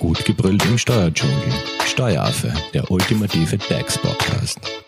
[0.00, 1.52] Gut gebrüllt im Steuerdschungel.
[1.84, 4.79] Steueraffe, der ultimative DAX-Podcast.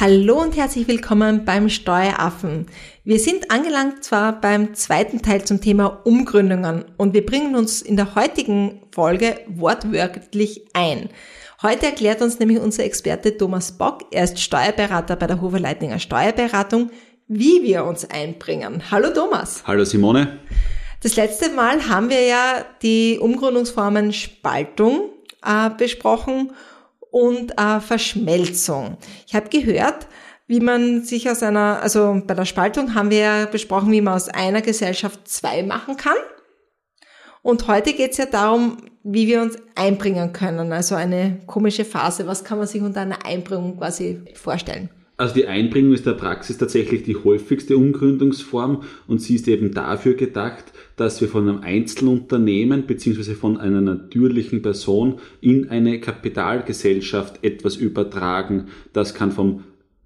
[0.00, 2.66] Hallo und herzlich willkommen beim Steueraffen.
[3.02, 7.96] Wir sind angelangt zwar beim zweiten Teil zum Thema Umgründungen und wir bringen uns in
[7.96, 11.08] der heutigen Folge wortwörtlich ein.
[11.62, 15.98] Heute erklärt uns nämlich unser Experte Thomas Bock, er ist Steuerberater bei der Hofer Leitninger
[15.98, 16.92] Steuerberatung,
[17.26, 18.84] wie wir uns einbringen.
[18.92, 19.64] Hallo Thomas.
[19.66, 20.38] Hallo Simone.
[21.02, 25.10] Das letzte Mal haben wir ja die Umgründungsformen Spaltung
[25.44, 26.52] äh, besprochen
[27.10, 28.96] und äh, Verschmelzung.
[29.26, 30.06] Ich habe gehört,
[30.46, 34.14] wie man sich aus einer, also bei der Spaltung haben wir ja besprochen, wie man
[34.14, 36.16] aus einer Gesellschaft zwei machen kann.
[37.42, 40.72] Und heute geht es ja darum, wie wir uns einbringen können.
[40.72, 42.26] Also eine komische Phase.
[42.26, 44.90] Was kann man sich unter einer Einbringung quasi vorstellen?
[45.18, 50.14] Also die Einbringung ist der Praxis tatsächlich die häufigste Umgründungsform und sie ist eben dafür
[50.14, 53.34] gedacht, dass wir von einem Einzelunternehmen bzw.
[53.34, 58.68] von einer natürlichen Person in eine Kapitalgesellschaft etwas übertragen.
[58.92, 59.64] Das kann vom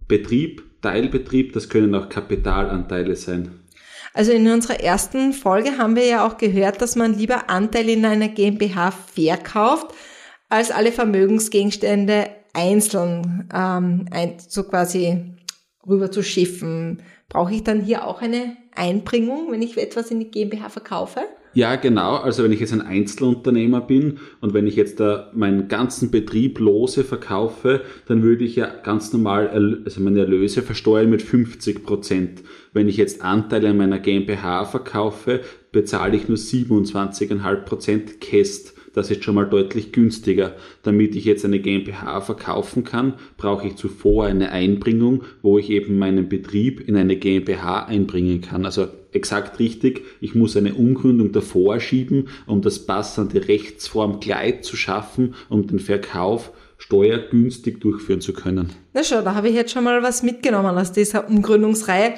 [0.08, 3.50] Betrieb, Teilbetrieb, das können auch Kapitalanteile sein.
[4.14, 8.06] Also in unserer ersten Folge haben wir ja auch gehört, dass man lieber Anteile in
[8.06, 9.94] einer GmbH verkauft,
[10.48, 15.34] als alle Vermögensgegenstände einzeln ähm, ein, so quasi
[15.86, 17.02] rüber zu schiffen.
[17.28, 21.20] Brauche ich dann hier auch eine Einbringung, wenn ich etwas in die GmbH verkaufe?
[21.54, 22.16] Ja, genau.
[22.16, 26.58] Also wenn ich jetzt ein Einzelunternehmer bin und wenn ich jetzt da meinen ganzen Betrieb
[26.58, 29.48] lose verkaufe, dann würde ich ja ganz normal
[29.84, 32.42] also meine Erlöse versteuern mit 50 Prozent.
[32.72, 35.40] Wenn ich jetzt Anteile an meiner GmbH verkaufe,
[35.72, 38.74] bezahle ich nur 27,5 Prozent Käst.
[38.94, 40.54] Das ist schon mal deutlich günstiger.
[40.82, 45.98] Damit ich jetzt eine GmbH verkaufen kann, brauche ich zuvor eine Einbringung, wo ich eben
[45.98, 48.66] meinen Betrieb in eine GmbH einbringen kann.
[48.66, 54.76] Also exakt richtig, ich muss eine Umgründung davor schieben, um das passende Rechtsform Kleid zu
[54.76, 58.70] schaffen, um den Verkauf steuergünstig durchführen zu können.
[58.92, 62.14] Na schau, da habe ich jetzt schon mal was mitgenommen aus dieser Umgründungsreihe.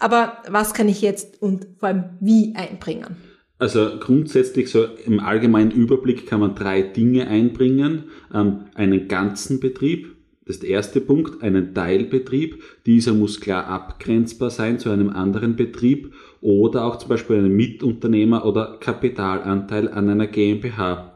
[0.00, 3.27] Aber was kann ich jetzt und vor allem wie einbringen?
[3.58, 8.04] Also grundsätzlich so im allgemeinen Überblick kann man drei Dinge einbringen.
[8.32, 10.14] Ähm, einen ganzen Betrieb,
[10.46, 12.62] das ist der erste Punkt, einen Teilbetrieb.
[12.86, 18.46] Dieser muss klar abgrenzbar sein zu einem anderen Betrieb oder auch zum Beispiel einen Mitunternehmer
[18.46, 21.07] oder Kapitalanteil an einer GmbH.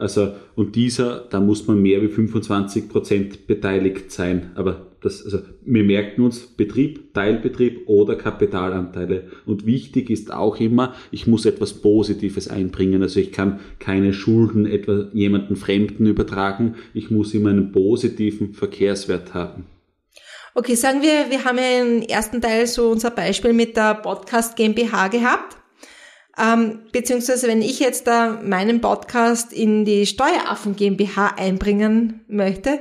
[0.00, 4.50] Also, und dieser, da muss man mehr wie 25 Prozent beteiligt sein.
[4.54, 9.24] Aber das, also, wir merken uns Betrieb, Teilbetrieb oder Kapitalanteile.
[9.44, 13.02] Und wichtig ist auch immer, ich muss etwas Positives einbringen.
[13.02, 16.76] Also ich kann keine Schulden etwa jemanden Fremden übertragen.
[16.94, 19.66] Ich muss immer einen positiven Verkehrswert haben.
[20.54, 24.56] Okay, sagen wir, wir haben ja im ersten Teil so unser Beispiel mit der Podcast
[24.56, 25.59] GmbH gehabt.
[26.40, 32.80] Ähm, beziehungsweise wenn ich jetzt da meinen Podcast in die Steueraffen GmbH einbringen möchte,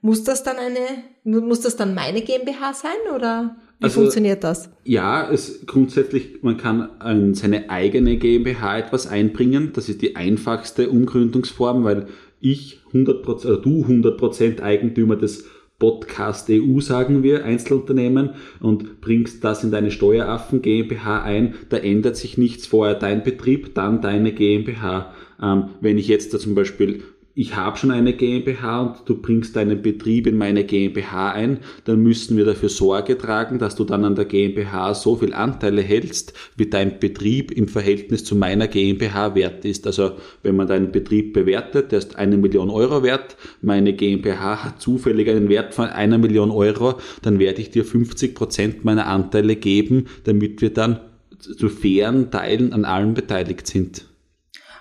[0.00, 4.70] muss das dann eine, muss das dann meine GmbH sein oder wie also, funktioniert das?
[4.84, 9.72] Ja, es grundsätzlich, man kann in seine eigene GmbH etwas einbringen.
[9.74, 12.06] Das ist die einfachste Umgründungsform, weil
[12.40, 15.46] ich 100%, oder du 100% Eigentümer des
[15.80, 22.16] Podcast EU, sagen wir, Einzelunternehmen und bringst das in deine Steueraffen GmbH ein, da ändert
[22.16, 25.12] sich nichts vorher dein Betrieb, dann deine GmbH.
[25.42, 27.02] Ähm, wenn ich jetzt da zum Beispiel
[27.34, 32.02] ich habe schon eine GmbH und du bringst deinen Betrieb in meine GmbH ein, dann
[32.02, 36.34] müssen wir dafür Sorge tragen, dass du dann an der GmbH so viel Anteile hältst,
[36.56, 39.86] wie dein Betrieb im Verhältnis zu meiner GmbH wert ist.
[39.86, 44.82] Also wenn man deinen Betrieb bewertet, der ist eine Million Euro wert, meine GmbH hat
[44.82, 49.54] zufällig einen Wert von einer Million Euro, dann werde ich dir 50 Prozent meiner Anteile
[49.54, 51.00] geben, damit wir dann
[51.38, 54.09] zu fairen Teilen an allem beteiligt sind.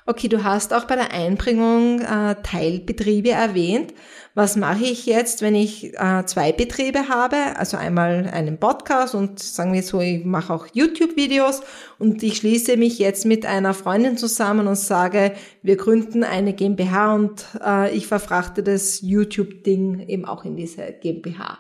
[0.10, 3.94] Okay, du hast auch bei der Einbringung äh, Teilbetriebe erwähnt.
[4.34, 7.36] Was mache ich jetzt, wenn ich äh, zwei Betriebe habe?
[7.58, 11.62] Also einmal einen Podcast und sagen wir so, ich mache auch YouTube-Videos
[12.00, 17.14] und ich schließe mich jetzt mit einer Freundin zusammen und sage, wir gründen eine GmbH
[17.14, 21.60] und äh, ich verfrachte das YouTube-Ding eben auch in diese GmbH.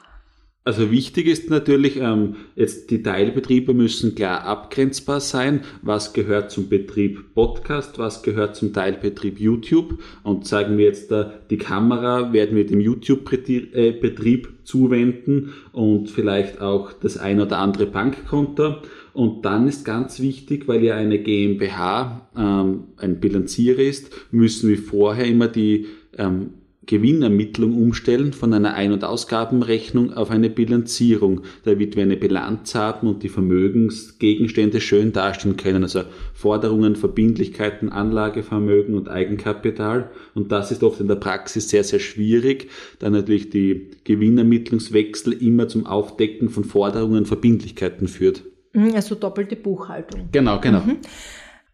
[0.70, 5.62] Also wichtig ist natürlich, ähm, jetzt die Teilbetriebe müssen klar abgrenzbar sein.
[5.82, 9.98] Was gehört zum Betrieb Podcast, was gehört zum Teilbetrieb YouTube?
[10.22, 16.62] Und sagen wir jetzt, äh, die Kamera werden wir dem YouTube-Betrieb äh, zuwenden und vielleicht
[16.62, 18.76] auch das ein oder andere Bankkonto.
[19.14, 24.78] Und dann ist ganz wichtig, weil ja eine GmbH ähm, ein Bilanzierer ist, müssen wir
[24.78, 26.59] vorher immer die ähm,
[26.90, 33.08] Gewinnermittlung umstellen von einer Ein- und Ausgabenrechnung auf eine Bilanzierung, damit wir eine Bilanz haben
[33.08, 36.02] und die Vermögensgegenstände schön darstellen können, also
[36.34, 40.10] Forderungen, Verbindlichkeiten, Anlagevermögen und Eigenkapital.
[40.34, 45.68] Und das ist oft in der Praxis sehr, sehr schwierig, da natürlich die Gewinnermittlungswechsel immer
[45.68, 48.42] zum Aufdecken von Forderungen, Verbindlichkeiten führt.
[48.74, 50.30] Mhm, also doppelte Buchhaltung.
[50.32, 50.80] Genau, genau.
[50.80, 50.98] Mhm.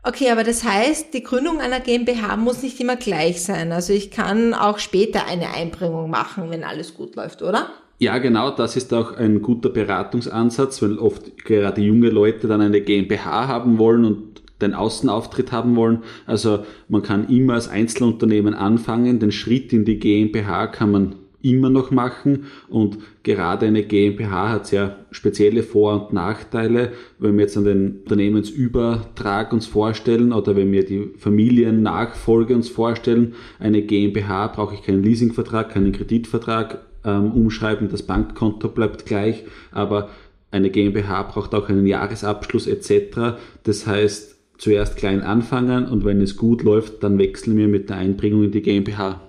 [0.07, 3.71] Okay, aber das heißt, die Gründung einer GmbH muss nicht immer gleich sein.
[3.71, 7.69] Also ich kann auch später eine Einbringung machen, wenn alles gut läuft, oder?
[7.97, 12.81] Ja, genau, das ist auch ein guter Beratungsansatz, weil oft gerade junge Leute dann eine
[12.81, 16.03] GmbH haben wollen und den Außenauftritt haben wollen.
[16.27, 21.15] Also man kann immer als Einzelunternehmen anfangen, den Schritt in die GmbH kann man
[21.45, 26.91] immer noch machen und gerade eine GmbH hat sehr spezielle Vor- und Nachteile.
[27.19, 33.35] Wenn wir jetzt an den Unternehmensübertrag uns vorstellen oder wenn wir die Familiennachfolge uns vorstellen,
[33.59, 40.09] eine GmbH brauche ich keinen Leasingvertrag, keinen Kreditvertrag ähm, umschreiben, das Bankkonto bleibt gleich, aber
[40.51, 43.37] eine GmbH braucht auch einen Jahresabschluss etc.
[43.63, 47.97] Das heißt, zuerst klein anfangen und wenn es gut läuft, dann wechseln wir mit der
[47.97, 49.21] Einbringung in die GmbH.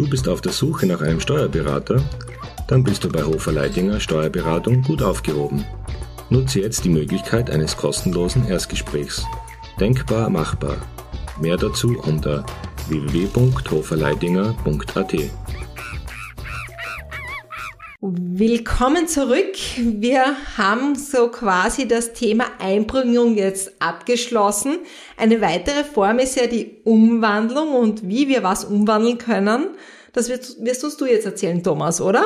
[0.00, 2.02] Du bist auf der Suche nach einem Steuerberater?
[2.68, 5.66] Dann bist du bei Hofer Leidinger Steuerberatung gut aufgehoben.
[6.30, 9.26] Nutze jetzt die Möglichkeit eines kostenlosen Erstgesprächs.
[9.78, 10.78] Denkbar machbar.
[11.38, 12.46] Mehr dazu unter
[12.88, 15.14] www.hoferleidinger.at.
[18.02, 19.56] Willkommen zurück.
[19.76, 24.78] Wir haben so quasi das Thema Einbringung jetzt abgeschlossen.
[25.18, 29.72] Eine weitere Form ist ja die Umwandlung und wie wir was umwandeln können.
[30.14, 32.24] Das wirst, wirst uns du jetzt erzählen, Thomas, oder?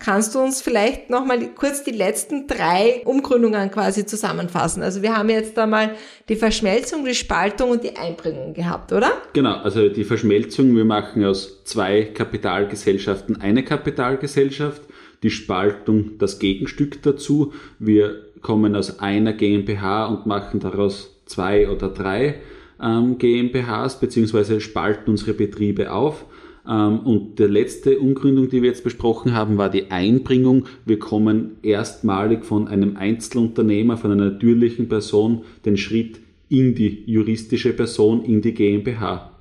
[0.00, 4.82] Kannst du uns vielleicht nochmal kurz die letzten drei Umgründungen quasi zusammenfassen?
[4.82, 5.94] Also wir haben jetzt einmal
[6.28, 9.12] die Verschmelzung, die Spaltung und die Einbringung gehabt, oder?
[9.32, 14.82] Genau, also die Verschmelzung, wir machen aus zwei Kapitalgesellschaften eine Kapitalgesellschaft
[15.26, 17.52] die Spaltung das Gegenstück dazu.
[17.80, 22.36] Wir kommen aus einer GmbH und machen daraus zwei oder drei
[22.80, 26.26] ähm, GmbHs beziehungsweise spalten unsere Betriebe auf.
[26.68, 30.66] Ähm, und die letzte Umgründung, die wir jetzt besprochen haben, war die Einbringung.
[30.84, 37.72] Wir kommen erstmalig von einem Einzelunternehmer, von einer natürlichen Person, den Schritt in die juristische
[37.72, 39.32] Person, in die GmbH.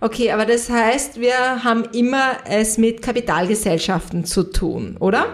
[0.00, 5.26] Okay, aber das heißt, wir haben immer es mit Kapitalgesellschaften zu tun, oder?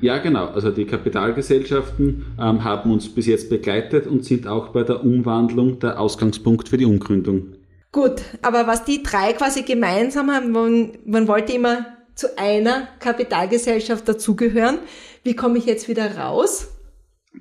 [0.00, 0.46] Ja, genau.
[0.46, 5.80] Also die Kapitalgesellschaften ähm, haben uns bis jetzt begleitet und sind auch bei der Umwandlung
[5.80, 7.54] der Ausgangspunkt für die Umgründung.
[7.90, 14.08] Gut, aber was die drei quasi gemeinsam haben, man, man wollte immer zu einer Kapitalgesellschaft
[14.08, 14.78] dazugehören.
[15.24, 16.68] Wie komme ich jetzt wieder raus?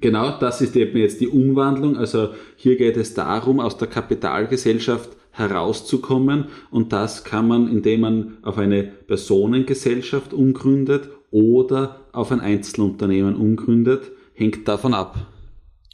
[0.02, 1.98] Genau, das ist eben jetzt die Umwandlung.
[1.98, 8.38] Also hier geht es darum, aus der Kapitalgesellschaft herauszukommen und das kann man, indem man
[8.42, 15.18] auf eine Personengesellschaft umgründet oder auf ein Einzelunternehmen umgründet, hängt davon ab.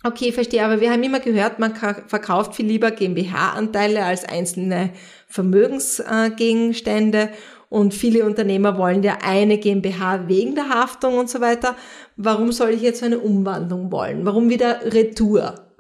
[0.04, 4.90] Okay, verstehe, aber wir haben immer gehört, man verkauft viel lieber GmbH-Anteile als einzelne
[5.28, 7.30] Vermögensgegenstände
[7.70, 11.78] und viele Unternehmer wollen ja eine GmbH wegen der Haftung und so weiter.
[12.18, 14.26] Warum soll ich jetzt eine Umwandlung wollen?
[14.26, 15.71] Warum wieder Retour?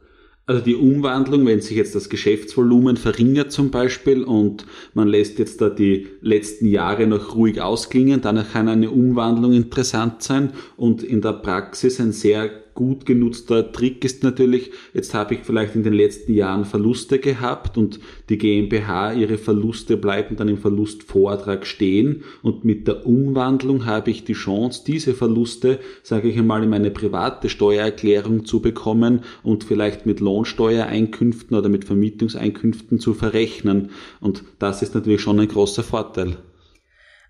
[0.47, 5.61] Also die Umwandlung, wenn sich jetzt das Geschäftsvolumen verringert zum Beispiel und man lässt jetzt
[5.61, 11.21] da die letzten Jahre noch ruhig ausklingen, dann kann eine Umwandlung interessant sein und in
[11.21, 15.93] der Praxis ein sehr gut genutzter Trick ist natürlich, jetzt habe ich vielleicht in den
[15.93, 17.99] letzten Jahren Verluste gehabt und
[18.29, 24.23] die GmbH, ihre Verluste bleiben dann im Verlustvortrag stehen und mit der Umwandlung habe ich
[24.23, 30.05] die Chance, diese Verluste, sage ich einmal, in meine private Steuererklärung zu bekommen und vielleicht
[30.05, 33.89] mit Lohnsteuereinkünften oder mit Vermietungseinkünften zu verrechnen.
[34.19, 36.37] Und das ist natürlich schon ein großer Vorteil.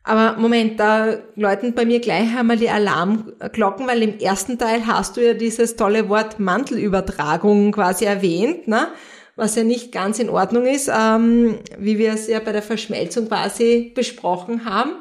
[0.03, 5.15] Aber Moment, da läuten bei mir gleich einmal die Alarmglocken, weil im ersten Teil hast
[5.15, 8.87] du ja dieses tolle Wort Mantelübertragung quasi erwähnt, ne?
[9.35, 13.27] was ja nicht ganz in Ordnung ist, ähm, wie wir es ja bei der Verschmelzung
[13.27, 14.91] quasi besprochen haben.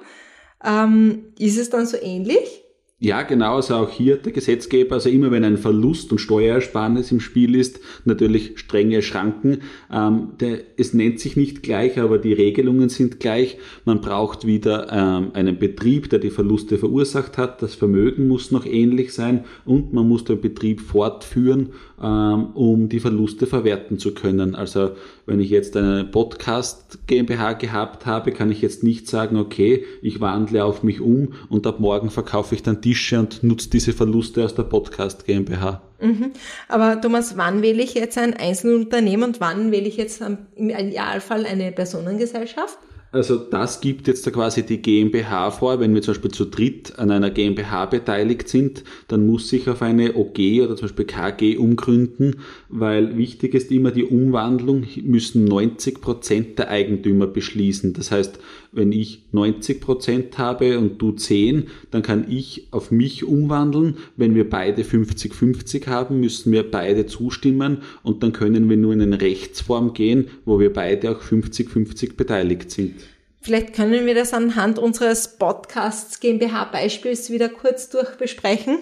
[0.65, 2.63] Ähm, ist es dann so ähnlich?
[3.03, 7.21] Ja, genau, also auch hier der Gesetzgeber, also immer wenn ein Verlust und Steuerersparnis im
[7.21, 9.63] Spiel ist, natürlich strenge Schranken.
[9.91, 13.57] Ähm, der, es nennt sich nicht gleich, aber die Regelungen sind gleich.
[13.87, 17.63] Man braucht wieder ähm, einen Betrieb, der die Verluste verursacht hat.
[17.63, 23.47] Das Vermögen muss noch ähnlich sein und man muss den Betrieb fortführen um die Verluste
[23.47, 24.55] verwerten zu können.
[24.55, 24.93] Also
[25.27, 30.21] wenn ich jetzt eine Podcast GmbH gehabt habe, kann ich jetzt nicht sagen, okay, ich
[30.21, 34.45] wandle auf mich um und ab morgen verkaufe ich dann Tische und nutze diese Verluste
[34.45, 35.83] aus der Podcast GmbH.
[36.01, 36.31] Mhm.
[36.69, 41.45] Aber Thomas, wann wähle ich jetzt ein Einzelunternehmen und wann wähle ich jetzt im Idealfall
[41.45, 42.79] eine Personengesellschaft?
[43.13, 45.81] Also das gibt jetzt da quasi die GmbH vor.
[45.81, 49.83] Wenn wir zum Beispiel zu dritt an einer GmbH beteiligt sind, dann muss ich auf
[49.83, 52.37] eine OG oder zum Beispiel KG umgründen,
[52.69, 57.95] weil wichtig ist immer die Umwandlung, müssen 90 Prozent der Eigentümer beschließen.
[57.95, 58.39] Das heißt,
[58.71, 63.97] wenn ich 90 Prozent habe und du 10, dann kann ich auf mich umwandeln.
[64.17, 69.03] Wenn wir beide 50-50 haben, müssen wir beide zustimmen und dann können wir nur in
[69.03, 73.00] eine Rechtsform gehen, wo wir beide auch 50-50 beteiligt sind.
[73.43, 78.79] Vielleicht können wir das anhand unseres Podcasts GmbH Beispiels wieder kurz durchbesprechen.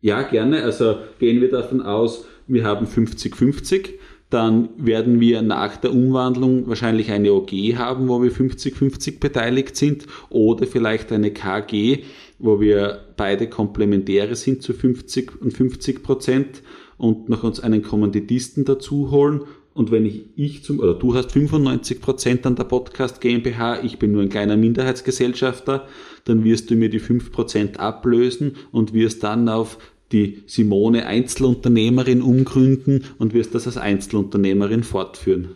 [0.00, 0.62] Ja, gerne.
[0.62, 3.94] Also gehen wir davon aus, wir haben 50-50.
[4.30, 10.06] Dann werden wir nach der Umwandlung wahrscheinlich eine OG haben, wo wir 50-50 beteiligt sind
[10.28, 12.04] oder vielleicht eine KG,
[12.38, 16.62] wo wir beide Komplementäre sind zu 50 und 50 Prozent
[16.98, 19.42] und noch uns einen Kommanditisten dazu holen
[19.78, 24.00] und wenn ich, ich zum, oder du hast 95 Prozent an der Podcast GmbH, ich
[24.00, 25.86] bin nur ein kleiner Minderheitsgesellschafter,
[26.24, 29.78] dann wirst du mir die 5 Prozent ablösen und wirst dann auf
[30.10, 35.54] die Simone Einzelunternehmerin umgründen und wirst das als Einzelunternehmerin fortführen.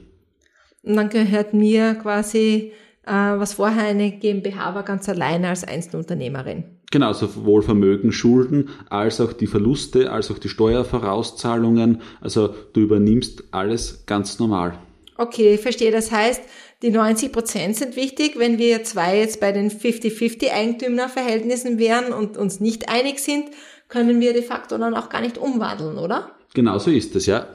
[0.84, 2.70] Und dann gehört mir quasi,
[3.04, 6.62] äh, was vorher eine GmbH war, ganz alleine als Einzelunternehmerin.
[6.92, 12.02] Genau, sowohl Vermögen, Schulden, als auch die Verluste, als auch die Steuervorauszahlungen.
[12.20, 14.78] Also du übernimmst alles ganz normal.
[15.16, 15.90] Okay, ich verstehe.
[15.90, 16.42] Das heißt,
[16.82, 18.34] die 90 Prozent sind wichtig.
[18.36, 23.46] Wenn wir zwei jetzt bei den 50-50 Eigentümerverhältnissen wären und uns nicht einig sind,
[23.88, 26.32] können wir de facto dann auch gar nicht umwandeln, oder?
[26.52, 27.46] Genau so ist es, ja.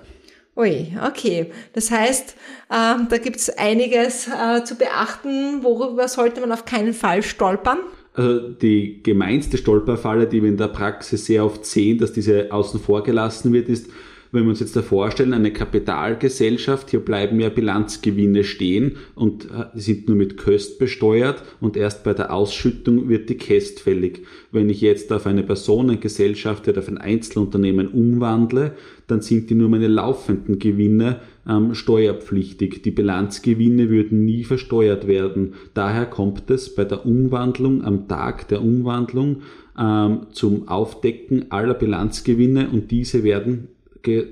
[0.55, 1.51] Ui, okay.
[1.73, 2.31] Das heißt,
[2.71, 5.63] äh, da gibt es einiges äh, zu beachten.
[5.63, 7.77] Worüber sollte man auf keinen Fall stolpern?
[8.17, 12.79] Also die gemeinste Stolperfalle, die wir in der Praxis sehr oft sehen, dass diese außen
[12.79, 13.91] vor gelassen wird, ist,
[14.31, 19.65] wenn wir uns jetzt da vorstellen, eine Kapitalgesellschaft, hier bleiben ja Bilanzgewinne stehen und äh,
[19.73, 24.23] sind nur mit Köst besteuert und erst bei der Ausschüttung wird die Käst fällig.
[24.51, 28.73] Wenn ich jetzt auf eine Personengesellschaft oder auf ein Einzelunternehmen umwandle,
[29.07, 32.81] dann sind die nur meine laufenden Gewinne ähm, steuerpflichtig.
[32.83, 35.53] Die Bilanzgewinne würden nie versteuert werden.
[35.73, 39.43] Daher kommt es bei der Umwandlung am Tag der Umwandlung
[39.79, 43.69] ähm, zum Aufdecken aller Bilanzgewinne und diese werden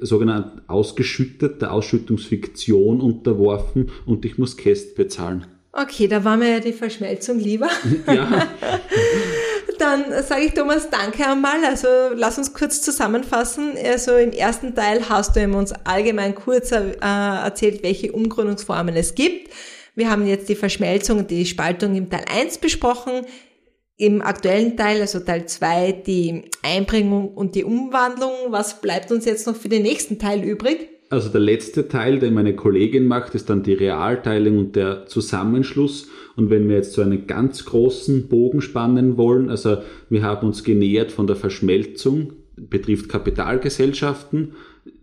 [0.02, 5.48] sogenannt ausgeschüttet, der Ausschüttungsfiktion unterworfen und ich muss Käst bezahlen.
[5.78, 7.70] Okay, da war mir ja die Verschmelzung lieber.
[8.08, 8.48] Ja.
[9.78, 11.66] Dann sage ich Thomas, danke einmal.
[11.66, 13.74] Also lass uns kurz zusammenfassen.
[13.84, 19.52] Also im ersten Teil hast du uns allgemein kurz äh, erzählt, welche Umgründungsformen es gibt.
[19.94, 23.26] Wir haben jetzt die Verschmelzung und die Spaltung im Teil 1 besprochen.
[23.98, 28.32] Im aktuellen Teil, also Teil 2, die Einbringung und die Umwandlung.
[28.50, 30.90] Was bleibt uns jetzt noch für den nächsten Teil übrig?
[31.10, 36.10] Also der letzte Teil, den meine Kollegin macht, ist dann die Realteilung und der Zusammenschluss.
[36.36, 39.78] Und wenn wir jetzt so einen ganz großen Bogen spannen wollen, also
[40.10, 44.56] wir haben uns genähert von der Verschmelzung, betrifft Kapitalgesellschaften.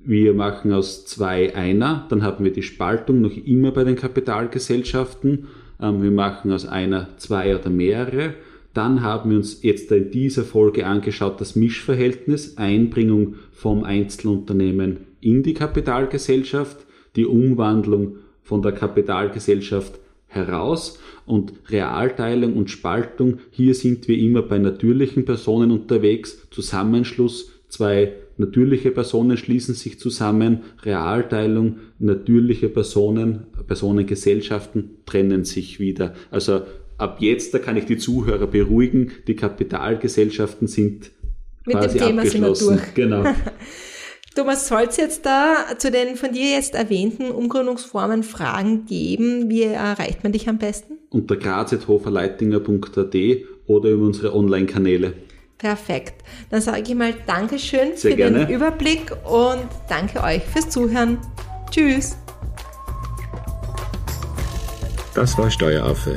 [0.05, 5.47] Wir machen aus zwei einer, dann haben wir die Spaltung noch immer bei den Kapitalgesellschaften.
[5.81, 8.35] Ähm, wir machen aus einer zwei oder mehrere.
[8.75, 15.43] Dann haben wir uns jetzt in dieser Folge angeschaut, das Mischverhältnis, Einbringung vom Einzelunternehmen in
[15.43, 16.87] die Kapitalgesellschaft,
[17.17, 23.39] die Umwandlung von der Kapitalgesellschaft heraus und Realteilung und Spaltung.
[23.51, 26.49] Hier sind wir immer bei natürlichen Personen unterwegs.
[26.51, 30.61] Zusammenschluss, zwei natürliche Personen schließen sich zusammen.
[30.83, 36.15] Realteilung, natürliche Personen, Personengesellschaften trennen sich wieder.
[36.31, 36.63] Also
[36.99, 41.11] ab jetzt, da kann ich die Zuhörer beruhigen, die Kapitalgesellschaften sind
[41.67, 42.69] Mit quasi dem Thema abgeschlossen.
[42.69, 42.95] Sind wir durch.
[42.95, 43.25] Genau.
[44.35, 49.51] Thomas, soll es jetzt da zu den von dir jetzt erwähnten Umgründungsformen Fragen geben?
[49.51, 50.95] Wie erreicht man dich am besten?
[51.11, 53.15] Unter graz.hoferleitinger.at
[53.67, 55.13] oder über unsere Online-Kanäle.
[55.59, 56.25] Perfekt.
[56.51, 58.47] Dann sage ich mal Dankeschön Sehr für gerne.
[58.47, 61.19] den Überblick und danke euch fürs Zuhören.
[61.71, 62.17] Tschüss.
[65.15, 66.17] Das war Steueraffe.